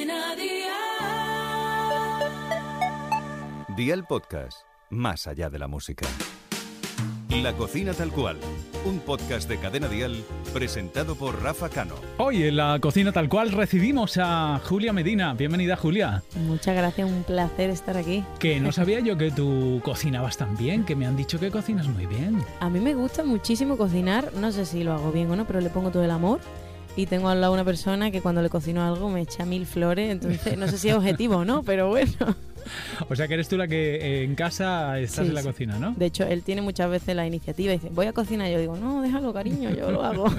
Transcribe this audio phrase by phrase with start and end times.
[0.00, 0.70] Cadena Dial.
[3.76, 6.08] Dial Podcast, más allá de la música.
[7.28, 8.38] La cocina tal cual,
[8.86, 10.24] un podcast de Cadena Dial
[10.54, 11.96] presentado por Rafa Cano.
[12.16, 15.34] Hoy en la cocina tal cual recibimos a Julia Medina.
[15.34, 16.22] Bienvenida Julia.
[16.46, 18.24] Muchas gracias, un placer estar aquí.
[18.38, 21.86] Que no sabía yo que tú cocinabas tan bien, que me han dicho que cocinas
[21.88, 22.42] muy bien.
[22.60, 25.60] A mí me gusta muchísimo cocinar, no sé si lo hago bien o no, pero
[25.60, 26.40] le pongo todo el amor.
[27.00, 30.10] Y tengo al lado una persona que cuando le cocino algo me echa mil flores,
[30.10, 32.12] entonces no sé si es objetivo o no, pero bueno.
[33.08, 35.48] O sea que eres tú la que eh, en casa estás Sí, en la sí.
[35.48, 35.94] cocina, ¿no?
[35.96, 38.50] De hecho, él tiene muchas veces la iniciativa y dice, voy a cocinar.
[38.50, 40.26] Yo digo, no, déjalo, cariño, yo lo hago.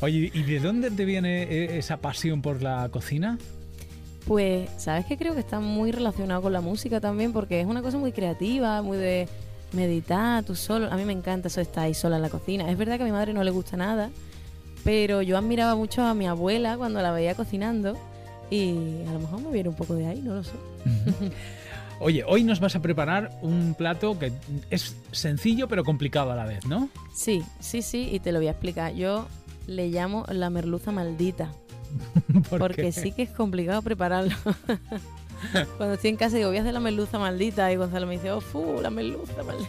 [0.00, 3.38] Oye, ¿y de dónde te viene eh, esa pasión por la cocina?
[4.26, 5.16] Pues, ¿sabes qué?
[5.16, 8.82] Creo que está muy relacionado con la música también, porque es una cosa muy creativa,
[8.82, 9.28] muy de
[9.72, 10.90] meditar, tú solo.
[10.92, 12.70] A mí me encanta eso de estar ahí sola en la cocina.
[12.70, 14.10] Es verdad que a mi madre no le gusta nada,
[14.88, 17.94] pero yo admiraba mucho a mi abuela cuando la veía cocinando
[18.48, 20.52] y a lo mejor me viene un poco de ahí, no lo sé.
[22.00, 24.32] Oye, hoy nos vas a preparar un plato que
[24.70, 26.88] es sencillo pero complicado a la vez, ¿no?
[27.14, 28.94] Sí, sí, sí, y te lo voy a explicar.
[28.94, 29.26] Yo
[29.66, 31.52] le llamo la merluza maldita,
[32.48, 32.92] ¿Por porque qué?
[32.92, 34.34] sí que es complicado prepararlo.
[35.76, 38.30] Cuando estoy en casa digo, voy a hacer la merluza maldita y Gonzalo me dice,
[38.30, 39.68] oh, fu, la merluza maldita.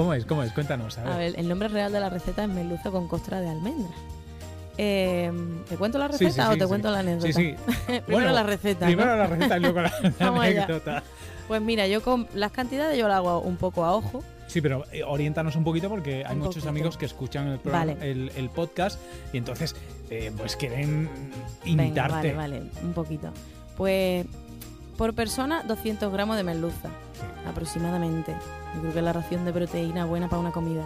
[0.00, 0.24] ¿Cómo es?
[0.24, 0.52] ¿Cómo es?
[0.52, 0.96] Cuéntanos.
[0.98, 1.12] A ver.
[1.12, 3.90] A ver, el nombre real de la receta es merluza con costra de almendra.
[4.78, 5.30] Eh,
[5.68, 7.26] ¿Te cuento la receta sí, o te cuento la anécdota?
[7.26, 7.54] Sí, sí.
[7.86, 8.86] Primero Bueno, la receta.
[8.86, 8.96] ¿no?
[8.96, 10.62] Primero la receta y luego la, la allá.
[10.64, 11.02] anécdota.
[11.48, 14.22] Pues mira, yo con las cantidades yo las hago un poco a ojo.
[14.46, 16.68] Sí, pero eh, oriéntanos un poquito porque hay Un muchos poquito.
[16.70, 18.10] amigos que escuchan el, programa- Vale.
[18.10, 18.98] el, el podcast
[19.32, 19.76] y entonces
[20.10, 21.08] eh, pues quieren
[21.64, 22.32] Venga, imitarte.
[22.32, 23.30] vale, vale, un poquito.
[23.76, 24.26] Pues
[25.00, 26.90] por persona 200 gramos de merluza,
[27.48, 28.36] aproximadamente.
[28.74, 30.82] Yo creo que es la ración de proteína buena para una comida.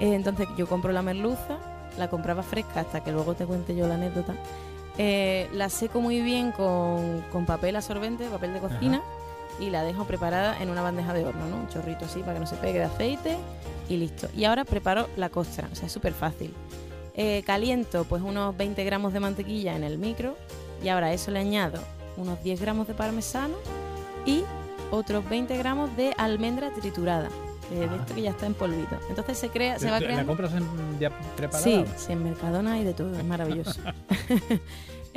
[0.00, 1.56] Eh, entonces yo compro la merluza,
[1.96, 4.34] la compraba fresca hasta que luego te cuente yo la anécdota.
[4.98, 9.00] Eh, la seco muy bien con, con papel absorbente, papel de cocina,
[9.60, 11.54] y la dejo preparada en una bandeja de horno, ¿no?
[11.54, 13.36] Un chorrito así para que no se pegue de aceite
[13.88, 14.26] y listo.
[14.36, 16.52] Y ahora preparo la costra, o sea, es súper fácil.
[17.14, 20.36] Eh, caliento pues unos 20 gramos de mantequilla en el micro
[20.82, 21.78] y ahora a eso le añado
[22.16, 23.54] unos 10 gramos de parmesano
[24.24, 24.42] y
[24.90, 27.28] otros 20 gramos de almendra triturada,
[27.70, 27.96] de, de Ah.
[28.00, 28.96] esto que ya está en polvito.
[29.08, 30.26] Entonces se crea, se ¿La- va ¿La creando...
[30.28, 31.64] compras en- ya preparada?
[31.64, 33.80] Sí, sí, en Mercadona hay de todo, es maravilloso.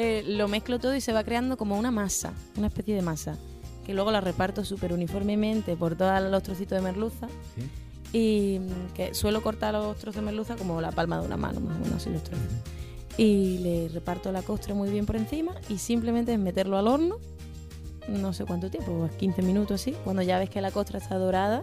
[0.00, 3.36] Eh, lo mezclo todo y se va creando como una masa, una especie de masa,
[3.84, 7.26] que luego la reparto súper uniformemente por todos los trocitos de merluza
[7.56, 8.16] Sí.
[8.16, 11.58] y mm, que suelo cortar los trozos de merluza como la palma de una mano,
[11.58, 12.44] más o menos así los trozos.
[13.18, 17.16] Y le reparto la costra muy bien por encima y simplemente es meterlo al horno,
[18.08, 21.16] no sé cuánto tiempo, pues 15 minutos así, cuando ya ves que la costra está
[21.16, 21.62] dorada,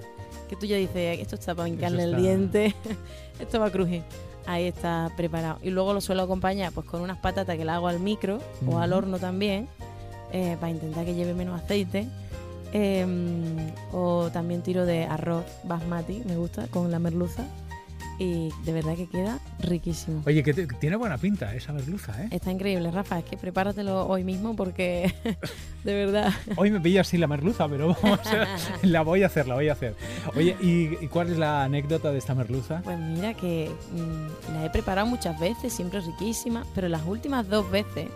[0.49, 2.75] que tú ya dices, esto está para hincarle el está- diente,
[3.39, 4.03] esto va a crujir.
[4.47, 5.57] Ahí está preparado.
[5.63, 8.77] Y luego lo suelo acompañar pues con unas patatas que la hago al micro o
[8.77, 9.67] al horno también,
[10.31, 12.07] eh, para intentar que lleve menos aceite.
[12.73, 13.05] Eh,
[13.93, 17.45] o también tiro de arroz basmati, me gusta, con la merluza.
[18.17, 20.23] Y de verdad que queda riquísimo.
[20.25, 22.29] Oye, que te- tiene buena pinta esa merluza, ¿eh?
[22.31, 23.19] Está increíble, Rafa.
[23.19, 25.13] Es que prepáratelo hoy mismo porque
[25.83, 26.31] de verdad.
[26.55, 28.19] Hoy me pilla así la merluza, pero vamos
[28.83, 29.95] la voy a hacer, la voy a hacer.
[30.35, 32.81] Oye, ¿y, y cuál es la anécdota de esta merluza?
[32.85, 37.69] Pues mira que mm, la he preparado muchas veces, siempre riquísima, pero las últimas dos
[37.69, 38.07] veces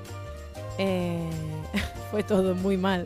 [0.77, 1.29] eh,
[2.11, 3.05] fue todo muy mal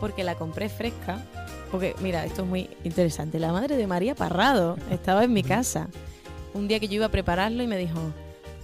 [0.00, 1.24] porque la compré fresca.
[1.70, 3.38] Porque mira, esto es muy interesante.
[3.40, 5.88] La madre de María Parrado estaba en mi casa
[6.56, 7.98] un día que yo iba a prepararlo y me dijo,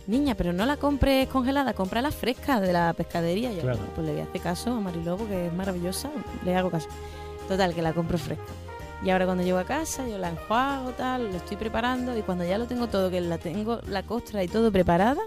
[0.06, 3.52] niña, pero no la compres congelada, cómprala fresca de la pescadería.
[3.52, 3.78] Y yo, Claro.
[3.78, 6.10] "Bueno, pues le voy a hacer caso a Mariló porque es maravillosa,
[6.44, 6.88] le hago caso.
[7.48, 8.44] Total, que la compro fresca.
[9.04, 12.44] Y ahora cuando llego a casa, yo la enjuago, tal, lo estoy preparando y cuando
[12.44, 15.20] ya lo tengo todo, que la tengo la costra y todo preparada,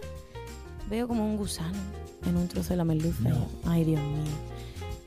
[0.90, 1.78] veo como un gusano
[2.26, 3.28] en un trozo de la merluza.
[3.30, 3.48] No.
[3.66, 4.24] Ay, Dios mío.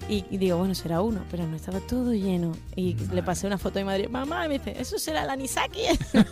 [0.08, 2.56] Y, y digo, bueno, será uno, pero no estaba todo lleno.
[2.74, 5.30] Y le pasé una foto a mi madre, mamá, y me dice, eso será el
[5.30, 5.82] anisaki.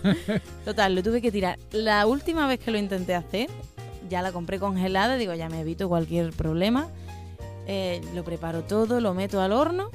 [0.65, 1.59] Total, lo tuve que tirar.
[1.73, 3.51] La última vez que lo intenté hacer,
[4.09, 6.89] ya la compré congelada, digo, ya me evito cualquier problema.
[7.67, 9.91] Eh, lo preparo todo, lo meto al horno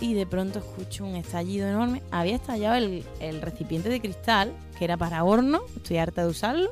[0.00, 2.02] y de pronto escucho un estallido enorme.
[2.10, 6.70] Había estallado el, el recipiente de cristal, que era para horno, estoy harta de usarlo,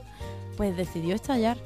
[0.57, 1.57] pues decidió estallar.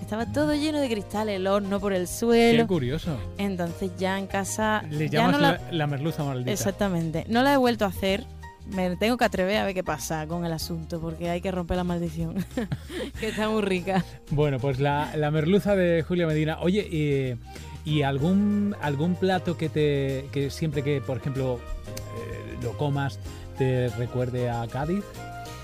[0.00, 2.66] Estaba todo lleno de cristal, el horno por el Qué suelo.
[2.66, 3.16] curioso.
[3.38, 4.82] Entonces ya en casa...
[4.90, 6.52] Le llamas no la, la merluza maldita.
[6.52, 7.24] Exactamente.
[7.28, 8.24] No la he vuelto a hacer.
[8.66, 11.76] Me tengo que atrever a ver qué pasa con el asunto, porque hay que romper
[11.76, 12.44] la maldición.
[13.20, 14.04] que está muy rica.
[14.30, 16.58] Bueno, pues la, la merluza de Julia Medina.
[16.60, 17.36] Oye, eh,
[17.84, 23.18] ¿y algún, algún plato que te que siempre que, por ejemplo, eh, lo comas
[23.58, 25.04] te recuerde a Cádiz?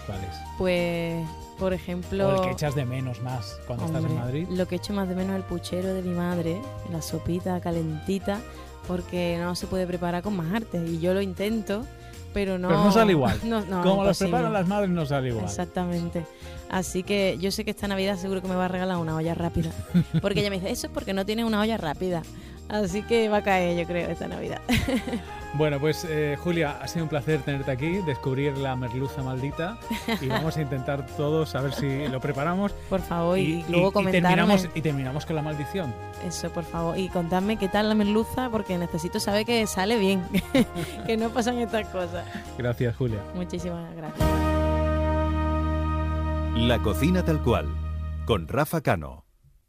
[0.07, 0.37] ¿Cuál es?
[0.59, 1.27] Pues
[1.61, 2.29] por ejemplo...
[2.29, 4.49] O el que echas de menos más cuando estás en Madrid.
[4.51, 6.61] Lo que echo más de menos es el puchero de mi madre,
[6.91, 8.41] la sopita calentita,
[8.89, 10.83] porque no se puede preparar con más arte.
[10.85, 11.85] Y yo lo intento,
[12.33, 12.69] pero no.
[12.69, 13.39] Pero no sale igual.
[13.45, 14.31] No, no, Como imposible.
[14.31, 15.45] preparan las madres no sale igual.
[15.45, 16.25] Exactamente.
[16.71, 19.35] Así que yo sé que esta Navidad seguro que me va a regalar una olla
[19.35, 19.71] rápida.
[20.23, 22.23] Porque ella me dice, eso es porque no tienes una olla rápida.
[22.71, 24.61] Así que va a caer, yo creo, esta Navidad.
[25.53, 29.79] Bueno, pues eh, Julia, ha sido un placer tenerte aquí, descubrir la merluza maldita
[30.21, 33.89] y vamos a intentar todos a ver si lo preparamos Por favor, y, y, luego
[33.89, 34.29] y comentarme.
[34.29, 35.93] terminamos, y terminamos con la maldición.
[36.25, 36.97] Eso, por favor.
[36.97, 40.23] Y contadme qué tal la merluza, porque necesito saber que sale bien.
[41.09, 42.25] que no pasan estas cosas.
[42.57, 43.19] Gracias, Julia.
[43.35, 44.29] Muchísimas gracias.
[46.55, 47.67] La cocina tal cual,
[48.25, 49.25] con Rafa Cano.